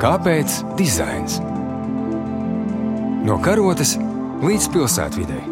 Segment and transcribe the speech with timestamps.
[0.00, 1.34] Kāpēc dizains?
[3.20, 3.98] No karotes
[4.40, 5.42] līdz pilsētvidai.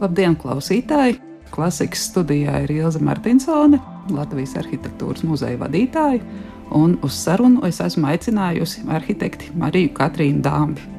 [0.00, 1.20] Labdien, klausītāji!
[1.52, 6.24] Klasikas studijā ir Ilza Martinsone, Latvijas arhitektūras muzeja vadītāja,
[6.72, 10.94] un uz sarunu es esmu aicinājusi arhitekti Mariju Katrīnu Dāmbi.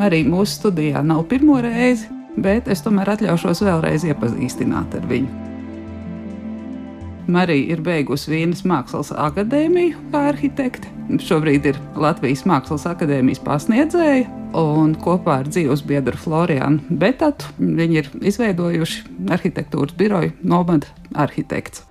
[0.00, 2.06] Marija mūsu studijā nav pirmo reizi,
[2.40, 5.28] bet es tomēr atļaušos vēlreiz iepazīstināt ar viņu.
[7.30, 10.88] Marija ir beigusi Vīnes Mākslas akadēmiju kā arhitekte.
[11.20, 14.24] Šobrīd ir Latvijas Mākslas akadēmijas pasniedzēja,
[14.56, 19.04] un kopā ar dzīves biedru Florianu Betatu viņi ir izveidojuši
[19.36, 21.84] arhitektūras biroju Nomad Arhitekts.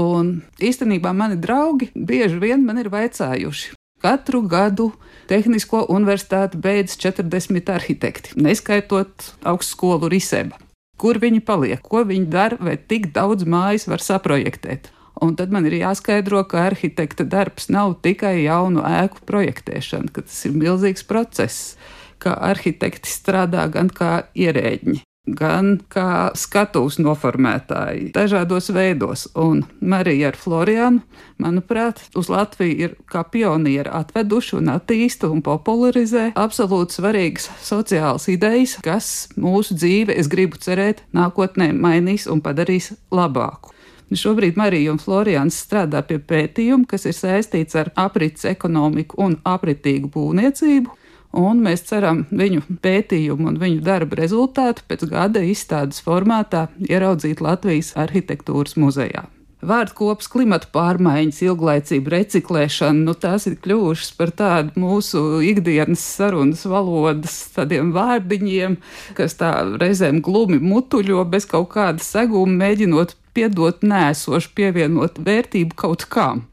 [0.00, 3.75] Un īstenībā mani draugi bieži vien man ir vaicājuši,
[4.06, 4.92] Katru gadu
[5.26, 10.60] Tehnisko universitāti beidz 40 arhitekti, neskaitot augstskolu Riseba.
[10.94, 14.92] Kur viņi paliek, ko viņi dara, vai tik daudz mājas var saprojektēt?
[15.26, 20.38] Un tad man ir jāskaidro, ka arhitekta darbs nav tikai jaunu ēku projektēšana, ka tas
[20.46, 21.74] ir milzīgs process,
[22.22, 29.26] ka arhitekti strādā gan kā ierēģi, gan kā skatuves noformētāji, dažādos veidos.
[29.34, 31.02] Un Marija ar Florianu,
[31.42, 38.76] manuprāt, uz Latviju ir kā pionieri atveduši un attīsta un popularizē absolūti svarīgas sociālas idejas,
[38.84, 43.74] kas mūsu dzīve, es gribu cerēt, nākotnē mainīs un padarīs labāku.
[44.06, 50.12] Šobrīd Marija un Florians strādā pie pētījuma, kas ir saistīts ar aprits ekonomiku un apritīgu
[50.14, 50.94] būvniecību
[51.36, 57.92] un mēs ceram viņu pētījumu un viņu darba rezultātu pēc gada izstādes formātā ieraudzīt Latvijas
[58.00, 59.26] arhitektūras muzejā.
[59.66, 67.38] Vārdkops, klimata pārmaiņas, ilglaicība, reciklēšana, nu tās ir kļuvušas par tādu mūsu ikdienas sarunas valodas
[67.56, 68.76] tādiem vārdiņiem,
[69.16, 76.04] kas tā reizēm glumi mutuļo bez kaut kāda seguma, mēģinot piedot nēsošu, pievienot vērtību kaut
[76.12, 76.44] kam.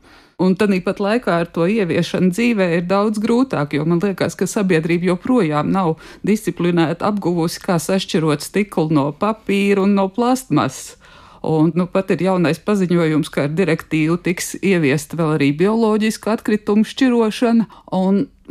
[0.44, 5.14] Un tāpat laikā ar to ieviešanu dzīvē ir daudz grūtāk, jo man liekas, ka sabiedrība
[5.14, 5.96] joprojām nav
[6.28, 10.98] disciplinēta apguvusi, kā sašķirot stiklu no papīra un no plastmasas.
[11.44, 16.88] Un nu, pat ir jaunais paziņojums, ka ar direktīvu tiks ieviesta vēl arī bioloģiska atkritumu
[16.88, 17.68] šķirošana.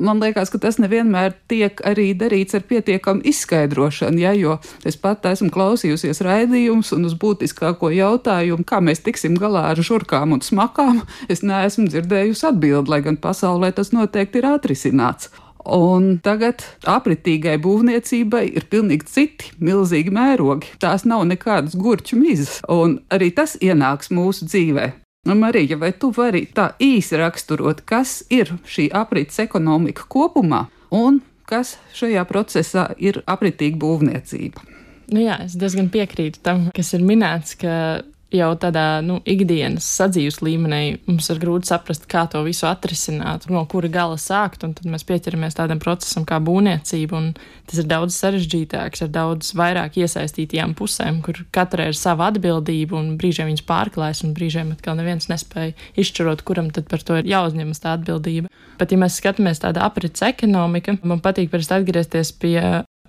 [0.02, 4.56] Man liekas, ka tas nevienmēr tiek arī darīts ar pietiekamu izskaidrošanu, ja, jo
[4.88, 10.32] es pat esmu klausījusies raidījumus un uz būtiskāko jautājumu, kā mēs tiksim galā ar žurkām
[10.36, 15.32] un smakām, es neesmu dzirdējusi atbildi, lai gan pasaulē tas noteikti ir atrisināts.
[15.64, 20.72] Un tagad apritīgai būvniecībai ir pilnīgi citi milzīgi mērogi.
[20.82, 24.90] Tās nav nekādas gurķu mizas, un arī tas ienāks mūsu dzīvē.
[25.28, 31.20] Nu, Marija, vai tu vari tā īsi raksturot, kas ir šī aprits ekonomika kopumā un
[31.46, 34.66] kas šajā procesā ir apritīga būvniecība?
[35.12, 38.02] Nu jā, es diezgan piekrītu tam, kas ir minēts, ka
[38.36, 43.64] jau tādā nu, ikdienas sadzīves līmenī mums ir grūti saprast, kā to visu atrisināt, no
[43.70, 44.62] kura gala sākt.
[44.62, 47.30] Tad mēs pieķeramies tādam procesam kā būvniecība, un
[47.70, 53.16] tas ir daudz sarežģītāks ar daudz vairāk iesaistītajām pusēm, kur katrai ir sava atbildība, un
[53.20, 57.82] brīžiem viņas pārklājas, un brīžiem atkal neviens nespēja izšķirot, kuram tad par to ir jāuzņemas
[57.82, 58.52] tā atbildība.
[58.80, 62.58] Pat ja mēs skatāmies tādu aprits ekonomiku, man patīk parasti atgriezties pie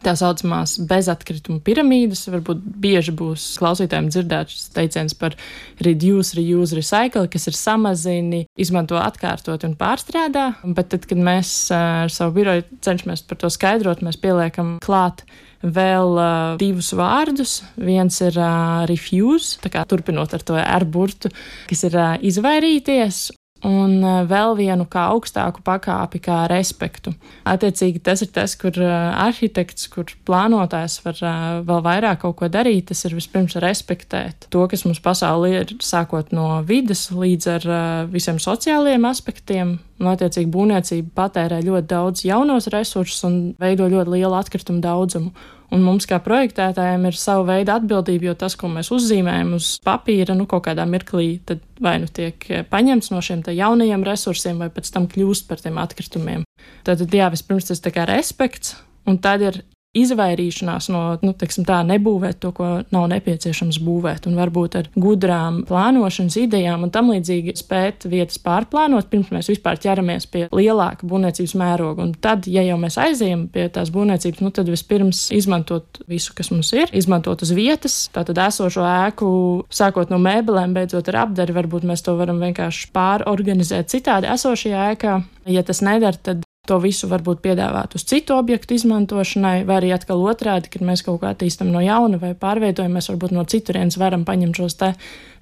[0.04, 2.26] tā saucamās bezatkrituma piramīdas.
[2.32, 5.38] Varbūt bieži būs klausītājiem dzirdēts teiciens par
[5.84, 10.50] reduce, reuse, recycle, kas ir samazini, izmanto atkārtot un pārstrādā.
[10.64, 15.26] Bet tad, kad mēs ar savu biroju cenšamies par to skaidrot, mēs pieliekam klāt
[15.64, 17.62] vēl uh, divus vārdus.
[17.80, 21.32] Viens ir uh, refuse, tā kā turpinot ar to ar burtu,
[21.70, 23.30] kas ir uh, izvairīties,
[23.68, 27.14] un eh, vēl vienu kā augstāku pakāpi, kā respektu.
[27.50, 28.92] Attiecīgi, tas ir tas, kur eh,
[29.24, 32.90] arhitekts, kur plānotājs var eh, vēl vairāk kaut ko darīt.
[32.92, 37.68] Tas ir vispirms respektēt to, kas mums pasaulē ir, sākot no vidas līdz ar
[38.12, 39.78] visiem sociālajiem aspektiem.
[40.04, 45.32] Un, attiecīgi, būvniecība patērē ļoti daudz jaunos resursus un veido ļoti lielu atkritumu daudzumu.
[45.74, 50.36] Un mums, kā projektētājiem, ir sava veida atbildība, jo tas, ko mēs uzzīmējam uz papīra,
[50.38, 54.92] nu, kaut kādā mirklī, tad vai nu tiek paņemts no šiem jaunajiem resursiem, vai pēc
[54.94, 56.46] tam kļūst par tiem atkritumiem.
[56.86, 58.76] Tad, jā, vispirms tas ir respekts,
[59.10, 59.64] un tad ir
[59.94, 65.62] izvairīšanās no, nu, teiksim, tā, nebūvēt to, ko nav nepieciešams būvēt, un varbūt ar gudrām
[65.70, 71.54] plānošanas idejām un tam līdzīgi spēt vietas pārplānot, pirms mēs vispār ķeramies pie lielāka būvniecības
[71.62, 72.08] mēroga.
[72.08, 76.50] Un tad, ja jau mēs aizējam pie tās būvniecības, nu, tad vispirms izmantot visu, kas
[76.54, 79.28] mums ir, izmantot uz vietas, tātad esošo ēku,
[79.74, 85.20] sākot no mēbelēm, beidzot ar apdari, varbūt mēs to varam vienkārši pārorganizēt citādi esošajā ēkā.
[85.54, 90.22] Ja tas nedara, tad to visu varbūt piedāvāt uz citu objektu izmantošanai, vai arī atkal
[90.24, 94.24] otrādi, kad mēs kaut ko attīstam no jauna vai pārveidojam, mēs varbūt no citurienes varam
[94.24, 94.94] paņemt šos te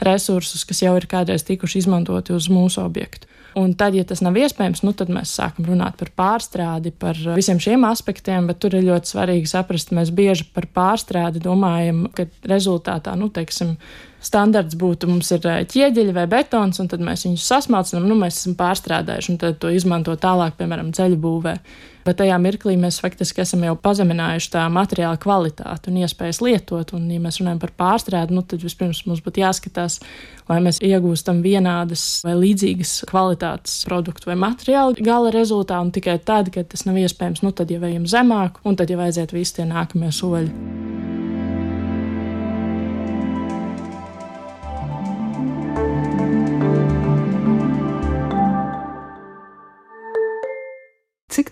[0.02, 3.30] resursus, kas jau ir kādreiz tikuši izmantoti uz mūsu objektu.
[3.62, 7.62] Un tad, ja tas nav iespējams, nu, tad mēs sākam runāt par pārstrādi, par visiem
[7.62, 13.14] šiem aspektiem, bet tur ir ļoti svarīgi saprast, mēs bieži par pārstrādi domājam, ka rezultātā,
[13.20, 13.76] nu, teiksim,
[14.22, 18.58] standarts būtu, mums ir ķieģeļi vai betons, un tad mēs viņus sasmalcinām, nu, mēs esam
[18.60, 21.56] pārstrādājuši, un tad to izmanto tālāk, piemēram, ceļu būvē.
[22.02, 26.96] Bet tajā mirklī mēs faktiski esam jau pazeminājuši tā materiāla kvalitāti un iespējas lietot.
[26.98, 30.00] Un, ja mēs runājam par pārstrādi, nu, tad vispirms mums būtu jāskatās,
[30.50, 35.92] lai mēs iegūstam vienādas vai līdzīgas kvalitātes produktu vai materiālu gala rezultātu.
[35.92, 38.98] Un tikai tad, kad tas nav iespējams, nu, tad jau ejam zemāk, un tad jau
[39.06, 40.91] aiziet visi tie nākamie soļi.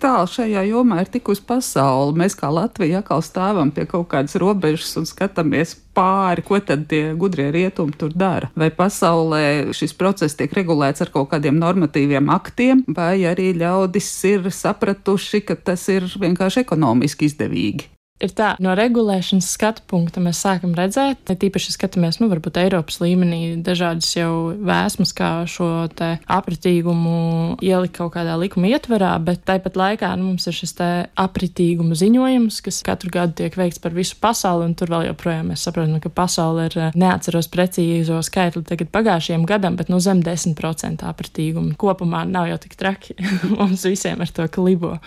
[0.09, 2.15] Tālu šajā jomā ir tikusi pasaule?
[2.17, 7.13] Mēs kā Latvija atkal stāvam pie kaut kādas robežas un skatāmies pāri, ko tad tie
[7.19, 8.50] gudrie rietumi tur dara.
[8.57, 14.50] Vai pasaulē šis process tiek regulēts ar kaut kādiem normatīviem aktiem, vai arī ļaudis ir
[14.53, 20.74] sapratuši, ka tas ir vienkārši ekonomiski izdevīgi ir tā, no regulēšanas skatu punkta mēs sākam
[20.77, 27.57] redzēt, ne tīpaši skatāmies, nu, varbūt Eiropas līmenī dažādas jau vēsmas, kā šo te apritīgumu
[27.66, 30.89] ielikt kaut kādā likuma ietverā, bet tāpat laikā nu, mums ir šis te
[31.19, 35.65] apritīguma ziņojums, kas katru gadu tiek veikts par visu pasauli, un tur vēl joprojām mēs
[35.68, 41.75] saprotam, ka pasaule ir, neatceros precīzo skaitli tagad pagājušajam gadam, bet nu zem 10% apritīguma.
[41.80, 43.15] Kopumā nav jau tik traki
[43.57, 44.98] mums visiem ar to klibo.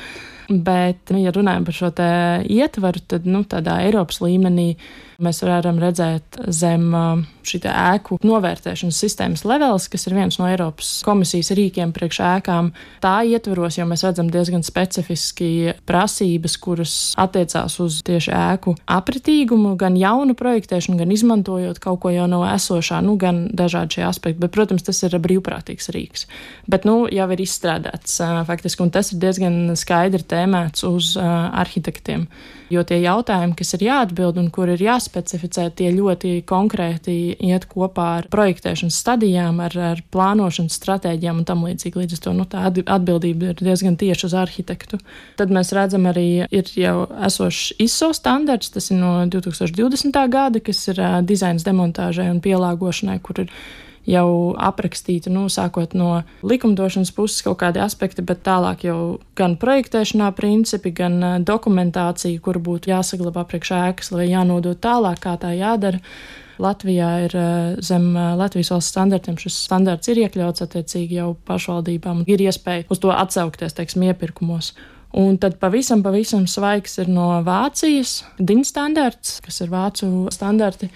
[0.53, 1.91] Bet, nu, ja runājam par šo
[2.53, 4.75] ietvaru, tad nu, tādā Eiropas līmenī
[5.25, 6.91] mēs varam redzēt zem
[7.47, 12.71] šī ēku novērtēšanas sistēmas levels, kas ir viens no Eiropas komisijas rīkiem priekš ēkām.
[13.03, 19.99] Tā ietvaros jau mēs redzam diezgan specifiski prasības, kuras attiecās uz tieši ēku apritīgumu, gan
[19.99, 24.43] jaunu projektēšanu, gan izmantojot kaut ko jau no esošā, nu, gan dažādi šie aspekti.
[24.43, 26.27] Bet, protams, tas ir brīvprātīgs rīks.
[26.71, 32.29] Bet, nu, jau ir izstrādāts faktiski, un tas ir diezgan skaidri tēmēts uz arhitektiem.
[32.73, 38.07] Jo tie jautājumi, kas ir jāatbild un kur ir jāspecificē, tie ļoti konkrēti iet kopā
[38.21, 42.01] ar projektēšanas stadijām, ar, ar plānošanas stratēģijām un tam līdzīgi.
[42.01, 45.03] Līdz ar to nu, tā atbildība ir diezgan tieši uz arhitektu.
[45.37, 46.97] Tad mēs redzam arī ir jau
[47.29, 50.23] esošs ISO standarts, tas ir no 2020.
[50.33, 53.53] gada, kas ir uh, dizains demontāžai un pielāgošanai, kur ir
[54.09, 58.99] jau aprakstīti, nu, sākot no likumdošanas puses kaut kādi aspekti, bet tālāk jau
[59.39, 65.37] gan projektēšanā principi, gan eh, dokumentācija, kur būtu jāsaglabā priekš ēkas, lai jānodod tālāk, kā
[65.41, 66.03] tā jādara.
[66.63, 67.53] Latvijā ir eh,
[67.85, 73.03] zem eh, Latvijas valsts standartiem šis standarts ir iekļauts attiecīgi jau pašvaldībām, ir iespēja uz
[73.03, 74.75] to atsaukties, teiksim, iepirkumos.
[75.13, 80.89] Un tad pavisam, pavisam svaigs ir no Vācijas DIN standarts, kas ir vācu standarti,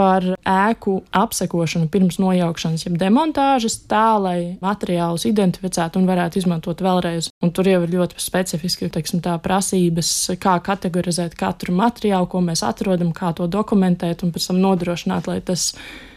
[0.00, 7.28] par ēku apsekošanu pirms nojaukšanas, jeb demontāžas, tā lai materiālus identificētu un varētu izmantot vēlreiz.
[7.44, 12.64] Un tur jau ir ļoti specifiski teiksim, tā, prasības, kā kategorizēt katru materiālu, ko mēs
[12.66, 15.74] atrodam, kā to dokumentēt un pēc tam nodrošināt, lai tas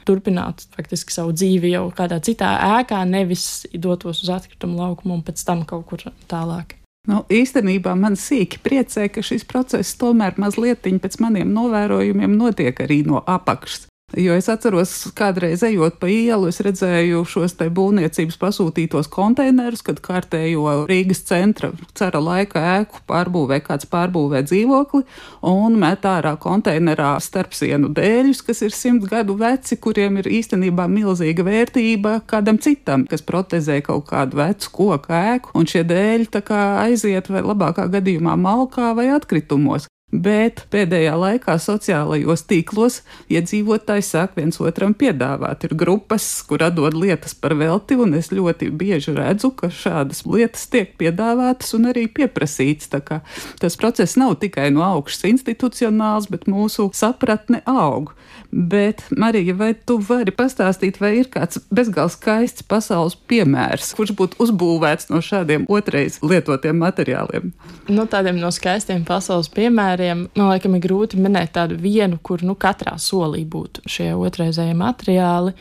[0.08, 5.44] turpinātu faktiski savu dzīvi jau kādā citā ēkā, nevis dotos uz atkritumu laukumu un pēc
[5.48, 6.78] tam kaut kur tālāk.
[7.04, 13.02] Nu, īstenībā man sīki priecē, ka šis process tomēr mazliet pēc maniem novērojumiem notiek arī
[13.04, 13.90] no apakšas.
[14.14, 19.98] Jo es atceros, kādreiz ejot pa ielu, es redzēju šos te būvniecības pasūtītos konteinerus, kad
[20.06, 25.02] kārtējo Rīgas centra cara laika ēku pārbūvē kāds pārbūvē dzīvokli
[25.50, 31.48] un met ārā konteinerā starpsienu dēļus, kas ir simt gadu veci, kuriem ir īstenībā milzīga
[31.48, 36.62] vērtība kādam citam, kas protezē kaut kādu vecu koku ēku, un šie dēļi tā kā
[36.84, 43.00] aiziet vai labākā gadījumā malkā vai atkritumos bet pēdējā laikā sociālajos tīklos
[43.34, 45.66] iedzīvotāji sāk viens otram piedāvāt.
[45.66, 50.68] Ir grupas, kur dod lietas par velti, un es ļoti bieži redzu, ka šādas lietas
[50.72, 52.92] tiek piedāvātas un arī pieprasītas.
[53.60, 58.14] Tas process nav tikai no augšas institucionāls, bet mūsu sapratne aug.
[58.54, 64.38] Bet, Marija, vai tu vari pastāstīt, vai ir kāds bezgalīgi skaists pasaules piemērs, kurš būtu
[64.44, 67.50] uzbūvēts no šādiem otrais lietotiem materiāliem?
[67.90, 72.44] No tādiem no skaistiem pasaules piemēriem piemēriem man liekas, ir grūti minēt tādu vienu, kur
[72.44, 75.54] nu, katrā solī būtu šie otrreizējie materiāli.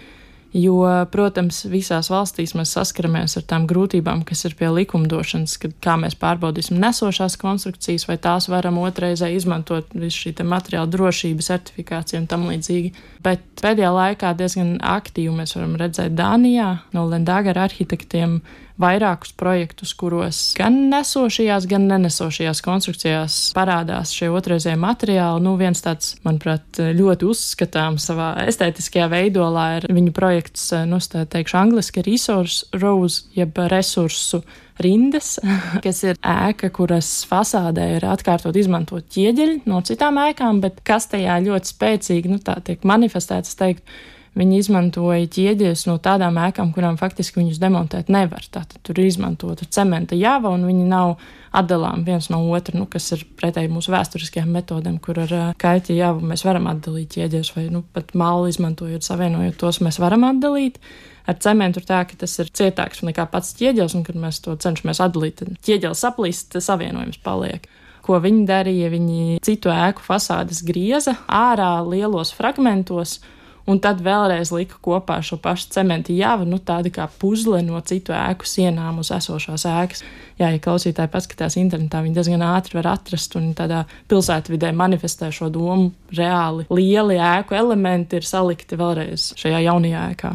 [0.53, 5.95] Jo, protams, visās valstīs mēs saskaramies ar tām grūtībām, kas ir pie likumdošanas, kad kā
[5.97, 12.29] mēs pārbaudīsim nesošās konstrukcijas, vai tās varam otrreizē izmantot visu šī materiāla drošības certifikāciju un
[12.29, 12.93] tam līdzīgi.
[13.25, 18.43] Bet pēdējā laikā diezgan aktīvi mēs varam redzēt Dānijā no Lendāgara arhitektiem
[18.81, 25.45] vairākus projektus, kuros gan nesošajās, gan nenesošajās konstrukcijās parādās šie otrreizie materiāli.
[25.45, 31.59] Nu, viens tāds, manuprāt, ļoti uzskatāms savā estētiskajā veidolā ir viņu projekts, nu, tā teikšu,
[31.61, 34.43] angliski resource rose, jeb resursu
[34.83, 35.37] rindas,
[35.85, 41.39] kas ir ēka, kuras fasādē ir atkārtot izmantot ķieģeļi no citām ēkām, bet kas tajā
[41.45, 43.85] ļoti spēcīgi, nu, tā tiek manifestēts, teikt,
[44.33, 48.47] Viņi izmantoja ķieģeļus no tādām ēkām, kurām faktiski viņus demontēt nevar.
[48.49, 51.19] Tātad tur ir izmantota cementa jāva, un viņi nav
[51.53, 56.25] atdalām viens no otra, nu, kas ir pretēji mūsu vēsturiskajām metodēm, kur ar kaļķi jāvu
[56.31, 60.81] mēs varam atdalīt ķieģeļus, vai nu, pat mālu izmantojot, savienojot tos, mēs varam atdalīt.
[61.29, 64.57] Ar cementu ir tā, ka tas ir cietāks nekā pats ķieģelis, un kad mēs to
[64.57, 67.69] cenšamies atdalīt, tad ķieģelis saplīst, savienojums paliek
[68.03, 68.91] ko viņi darīja.
[68.93, 73.21] Viņi citu ēku fasādes grieza ārā lielos fragmentos,
[73.67, 78.15] un tad vēlreiz lika kopā šo pašu cementu jāvu, nu tāda kā puzle no citu
[78.17, 80.05] ēku sienām uz esošās ēkas.
[80.41, 85.51] Jā, ja klausītāji paskatās internetā, viņi diezgan ātri var atrast un tādā pilsētvidē manifestē šo
[85.53, 85.93] domu.
[86.17, 90.33] Reāli lieli ēku elementi ir salikti vēlreiz šajā jaunajā ēkā.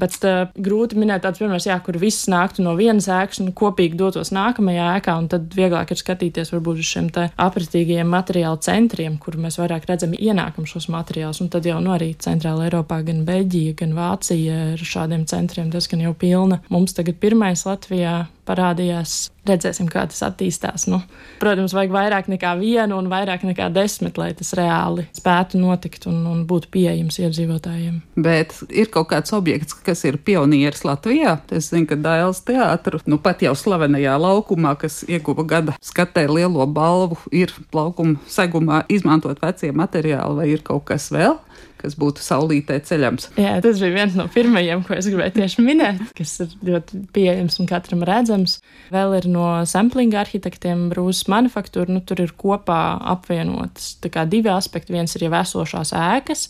[0.00, 3.98] Bet uh, grūti minēt tāds piemērs, jā, kur viss nāktu no vienas ēkas un kopīgi
[4.00, 9.36] dotos nākamajā ēkā, un tad vieglāk ir skatīties varbūt uz šiem apratīgajiem materiālu centriem, kur
[9.40, 13.76] mēs vairāk redzam ienākam šos materiālus, un tad jau nu, arī Centrāla Eiropā, gan Beļģija,
[13.82, 16.62] gan Vācija ar šādiem centriem diezgan jau pilna.
[16.72, 19.30] Mums tagad pirmais Latvijā parādījās.
[19.42, 20.84] Redzēsim, kā tas attīstās.
[20.86, 21.00] Nu,
[21.40, 26.20] protams, vajag vairāk nekā vienu un vairāk nekā desmit, lai tas reāli spētu notikt un,
[26.30, 27.96] un būtu pieejams iedzīvotājiem.
[28.22, 31.40] Bet ir kaut kāds objekts, kas ir pionieris Latvijā.
[31.50, 36.66] Es zinu, ka Dāļas teātris, nu pat jau slavenajā laukumā, kas ieguva gada skatē lielo
[36.70, 41.40] balvu, ir laukuma segumā izmantot vecie materiāli, vai ir kaut kas vēl?
[41.82, 43.30] Kas būtu saulītē ceļams.
[43.40, 47.58] Jā, tas bija viens no pirmajiem, ko es gribēju tieši minēt, kas ir ļoti pieejams
[47.62, 48.58] un katram redzams.
[48.94, 52.82] Vēl ir no samplinga arhitektiem Brūzes manufaktūra, nu tur ir kopā
[53.14, 53.96] apvienotas
[54.32, 54.94] divi aspekti.
[54.94, 56.48] Viens ir jau esošās ēkas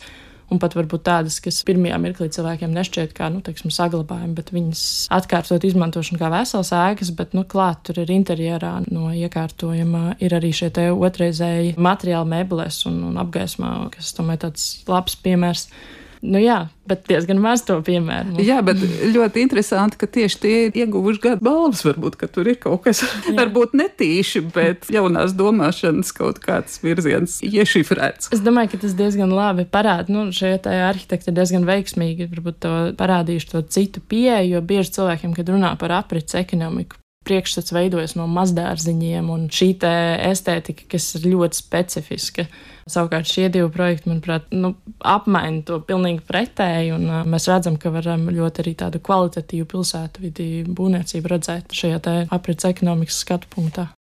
[0.52, 4.84] un pat varbūt tādas, kas pirmajā mirklī cilvēkiem nešķiet kā, nu, teiksim, saglabājumi, bet viņas
[5.16, 10.52] atkārtot izmantošanu kā veselas ēkas, bet, nu, klāt tur ir interjerā no iekārtojuma, ir arī
[10.56, 15.68] šie te otrreizēji materiāli mēbeles un, un apgaismā, kas tomēr tāds labs piemērs.
[16.22, 18.36] Nu, jā, bet diezgan maz to piemēru.
[18.46, 18.78] Jā, bet
[19.10, 21.82] ļoti interesanti, ka tieši tie ir ieguvuši gadu balvas.
[21.82, 23.34] Varbūt, ka tur ir kaut kas, jā.
[23.40, 28.30] varbūt netīši, bet jaunās domāšanas kaut kāds virziens iešifrēts.
[28.38, 32.78] Es domāju, ka tas diezgan labi parāda, nu, šie arhitekti ir diezgan veiksmīgi, varbūt to
[33.02, 38.26] parādījuši to citu pieeju, jo bieži cilvēkiem, kad runā par aprits ekonomiku, priekšstats veidojas no
[38.30, 39.72] mazdārziņiem, un šī
[40.32, 42.46] estētika, kas ir ļoti specifiska.
[42.90, 44.72] Savukārt šie divi projekti, manuprāt, nu,
[45.06, 50.50] apmaina to pilnīgi pretēji, un mēs redzam, ka varam ļoti arī tādu kvalitatīvu pilsētu vidi
[50.66, 52.02] būvniecību redzēt šajā
[52.34, 53.92] aprits ekonomikas skatu punktā.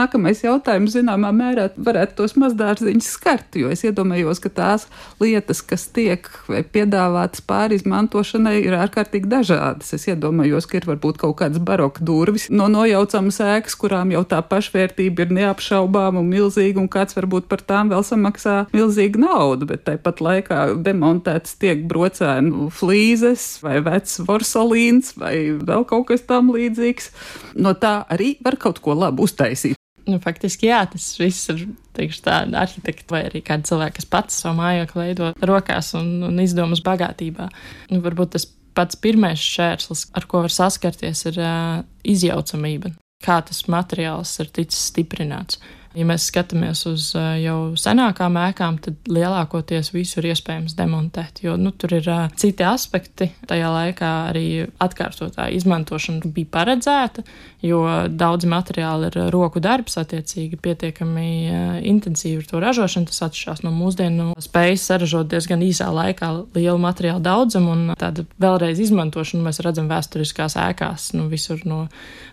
[0.00, 4.86] Nākamais jautājums zināmā mērā varētu tos mazdārziņus skart, jo es iedomājos, ka tās
[5.20, 6.26] lietas, kas tiek
[6.72, 9.92] piedāvātas pārizmantošanai, ir ārkārtīgi dažādas.
[9.96, 14.40] Es iedomājos, ka ir varbūt kaut kādas baroka durvis no nojaucamas ēkas, kurām jau tā
[14.46, 19.86] pašvērtība ir neapšaubāma un milzīga, un kāds varbūt par tām vēl samaksā milzīgu naudu, bet
[19.88, 27.12] tāpat laikā demontēts tiek brocēnu flīzes vai vecs vorsolīns vai vēl kaut kas tam līdzīgs.
[27.60, 29.76] No tā arī var kaut ko labu uztaisīt.
[30.10, 34.40] Nu, faktiski, jā, tas viss ir teikšu, tā, arhitekta vai arī kāda cilvēka, kas pats
[34.42, 37.50] savu mājokli veido rokās un, un izdomas bagātībā.
[37.92, 42.94] Nu, varbūt tas pats pirmais šķērslis, ar ko var saskarties, ir uh, izjaucamība.
[43.20, 45.60] Kā tas materiāls ir ticis stiprināts.
[45.98, 51.72] Ja mēs skatāmies uz jau senākām ēkām, tad lielākoties visu ir iespējams demontēt, jo nu,
[51.74, 52.06] tur ir
[52.38, 53.26] citi aspekti.
[53.50, 54.44] Tajā laikā arī
[54.78, 57.24] atkārtotā izmantošana bija paredzēta,
[57.66, 61.26] jo daudzi materiāli ir roku darbs, attiecīgi pietiekami
[61.90, 63.10] intensīvi ir to ražošana.
[63.10, 68.78] Tas atšķirās no mūsdienu spējas saražot diezgan īsā laikā lielu materiālu daudzumu un tādu vēlreiz
[68.86, 71.82] izmantošanu mēs redzam vēsturiskās ēkās, nu, visur no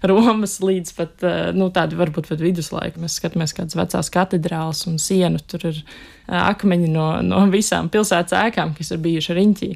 [0.05, 3.01] Romas līdz pat, nu, tādu varbūt pat viduslaiku.
[3.01, 5.83] Mēs skatāmies paskatāmies kādas vecās katedrālas un sienu, tur ir
[6.27, 9.69] akmeņi no, no visām pilsētas ēkām, kas ir bijuši riņķī.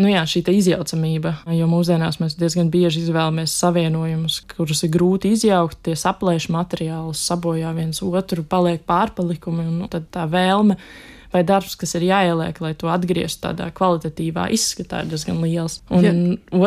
[0.00, 5.82] Nu jā, šī izjaucamība, jo mūsdienās mēs diezgan bieži izvēlamies savienojumus, kurus ir grūti izjaukt,
[5.84, 10.78] tie saplēš materiālus, sabojā viens otru, paliek pārpalikumi un nu, tad tā vēlme
[11.32, 15.78] vai darbs, kas ir jāieliek, lai to atgrieztu tādā kvalitatīvā izskatā, ir diezgan liels.
[15.92, 16.14] Un ja.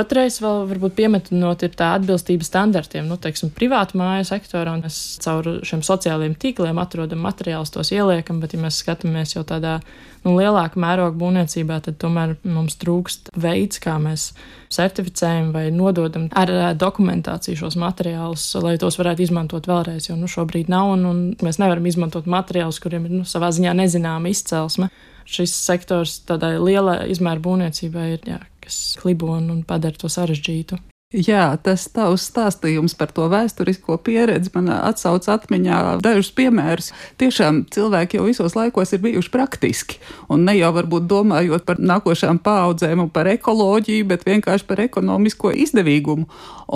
[0.03, 3.09] otrais, vēl varbūt piemetinot, ir tā atbilstība standartiem.
[3.09, 8.55] Nu, teiksim, privātu māju sektorā mēs caur šiem sociālajiem tīkliem atrodam materiālus, tos ieliekam, bet,
[8.55, 9.79] ja mēs skatāmies jau tādā
[10.25, 14.31] nu, lielāka mēroga būvniecībā, tad tomēr mums trūkst veids, kā mēs
[14.71, 20.09] certificējam vai nododam ar dokumentāciju šos materiālus, lai tos varētu izmantot vēlreiz.
[20.09, 23.75] Jo nu, šobrīd nav, un, un mēs nevaram izmantot materiālus, kuriem ir nu, savā ziņā
[23.81, 24.91] nezināma izcelsme.
[25.31, 30.79] Šis sektors tādai lielai izmēra būvniecībai ir, jā, kas klibo un, un padara to sarežģītu.
[31.11, 36.93] Jā, tas tavs stāstījums par to vēsturisko pieredzi man atsauc atmiņā dažus piemērus.
[37.19, 39.99] Tiešām cilvēki jau visos laikos ir bijuši praktiski,
[40.31, 45.51] un ne jau varbūt domājot par nākošām paudzēm un par ekoloģiju, bet vienkārši par ekonomisko
[45.51, 46.29] izdevīgumu.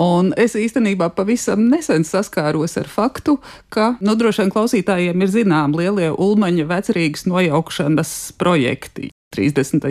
[0.04, 3.38] Un es īstenībā pavisam nesen saskāros ar faktu,
[3.72, 9.14] ka, nu, droši vien klausītājiem ir zinām lielie Ulmaņa vecrīgas nojaukšanas projekti.
[9.34, 9.82] 30.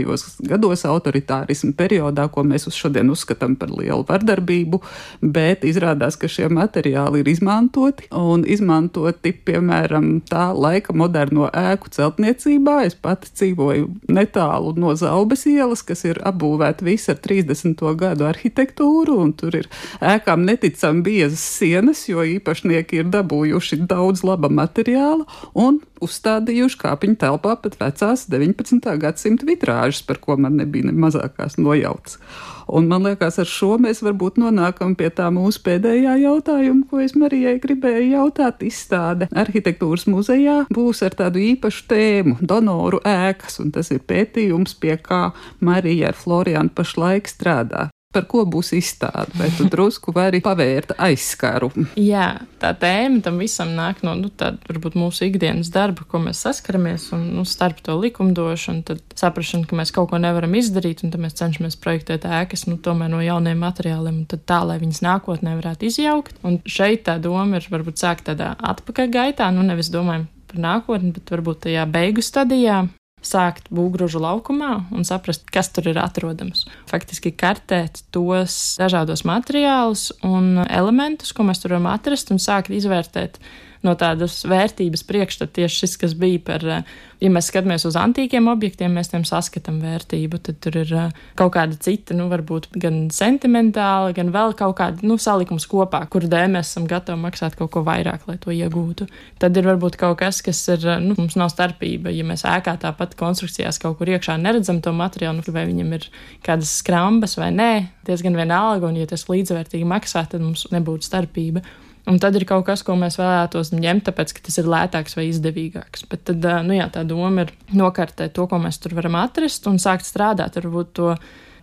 [0.48, 4.80] gados autoritārismu periodā, ko mēs uz šodien uzskatām par lielu vardarbību,
[5.22, 12.78] bet izrādās, ka šie materiāli ir izmantoti un izmantoti, piemēram, tā laika moderno ēku celtniecībā.
[12.88, 17.84] Es pati dzīvoju netālu no Zaubes ielas, kas ir apbūvēta visa ar 30.
[18.00, 24.50] gadu arhitektūru, un tur ir ēkām neticami biezas sienas, jo īpašnieki ir dabūjuši daudz laba
[24.50, 25.28] materiāla
[25.60, 28.98] un uzstādījuši kāpiņu telpā pat vecās 19.
[29.02, 32.20] gadsimta vitrāžas, par ko man nebija ne mazākās nojauts.
[32.66, 37.14] Un man liekas, ar šo mēs varbūt nonākam pie tā mūsu pēdējā jautājuma, ko es
[37.18, 38.64] Marijai gribēju jautāt.
[38.66, 44.98] Izstāde arhitektūras muzejā būs ar tādu īpašu tēmu- donoru ēkas, un tas ir pētījums, pie
[44.98, 50.96] kā Marija ar Florianu pašlaik strādā par ko būs izstāde, vai tu drusku vari pavērt
[51.02, 51.72] aizskaru?
[52.00, 52.30] Jā,
[52.62, 57.10] tā tēma tam visam nāk no nu, tāda, varbūt mūsu ikdienas darba, ko mēs saskaramies,
[57.16, 61.24] un nu, starp to likumdošanu, tad saprašana, ka mēs kaut ko nevaram izdarīt, un tad
[61.24, 65.90] mēs cenšamies projektēt ēkas, nu, tomēr no jauniem materiāliem, un tā, lai viņas nākotnē varētu
[65.90, 66.40] izjaukt.
[66.48, 71.12] Un šeit tā doma ir varbūt sākt tādā atpakaļ gaitā, nu, nevis domājam par nākotni,
[71.16, 72.86] bet varbūt tajā beigu stadijā,
[73.26, 76.66] sākt būvgrūžu laukumā un saprast, kas tur ir atrodams.
[76.90, 83.40] Faktiski kartēt tos dažādos materiālus un elementus, ko mēs tur varam atrast, un sākt izvērtēt
[83.84, 86.84] no tādas vērtības priekšstata tieši šis, kas bija par, eh,
[87.22, 91.54] ja mēs skatāmies uz antīkiem objektiem, mēs tiem saskatām vērtību, tad tur ir eh, kaut
[91.56, 96.54] kāda cita, nu, varbūt gan sentimentāla, gan vēl kaut kāda, nu, salikums kopā, kur dēļ
[96.56, 99.08] mēs esam gatavi maksāt kaut ko vairāk, lai to iegūtu.
[99.42, 102.78] Tad ir varbūt kaut kas, kas ir, eh, nu, mums nav starpība, ja mēs ēkā
[102.82, 106.10] tāpat konstrukcijās kaut kur iekšā neredzam to materiālu, nu, vai viņam ir
[106.46, 107.72] kādas skrambas vai nē,
[108.08, 111.64] diezgan vienalga, un ja tas līdzvērtīgi maksā, tad mums nebūtu starpība.
[112.06, 115.26] Un tad ir kaut kas, ko mēs vēlētos ņemt, tāpēc, ka tas ir lētāks vai
[115.32, 116.06] izdevīgāks.
[116.12, 119.82] Bet tad, nu jā, tā doma ir nokārtēt to, ko mēs tur varam atrast un
[119.82, 121.16] sākt strādāt ar to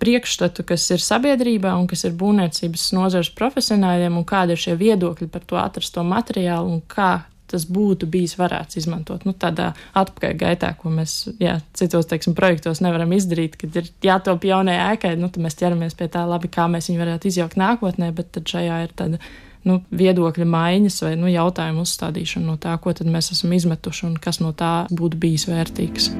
[0.02, 5.28] priekšstatu, kas ir sabiedrībā un kas ir būvniecības nozares profesionāļiem, un kādi ir šie viedokļi
[5.30, 7.20] par to atrasto materiālu un kā
[7.52, 9.26] tas būtu bijis varēts izmantot.
[9.28, 14.46] Nu, tādā atpakaļ gaitā, ko mēs jā, citos teiksim, projektos nevaram izdarīt, kad ir jātop
[14.48, 18.08] jaunai ēkai, nu, tad mēs ķeramies pie tā, labi, kā mēs viņu varētu izjaukt nākotnē,
[18.16, 19.20] bet šajā ir tāda
[19.68, 24.40] nu, viedokļa maiņas vai nu, jautājumu uzstādīšana no tā, ko mēs esam izmetuši un kas
[24.42, 26.12] no tā būtu bijis vērtīgs.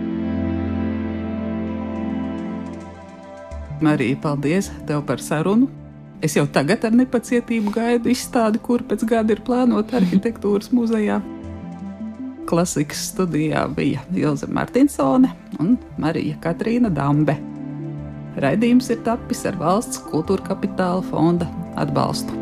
[3.83, 5.69] Marija, paldies tev par sarunu.
[6.23, 11.19] Es jau tagad ar nepacietību gaidu izstādi, kur pēc gada ir plānota arhitektūras muzejā.
[12.47, 15.31] Klasikas studijā bija Ilze Martinsone
[15.63, 17.39] un Marija Katrīna Dambe.
[18.43, 21.51] Raidījums ir tapis ar valsts kultūra kapitāla fonda
[21.81, 22.42] atbalstu.